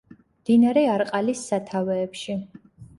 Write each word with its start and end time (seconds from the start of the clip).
მდინარე 0.21 0.85
არყალის 0.95 1.45
სათავეებში. 1.53 2.43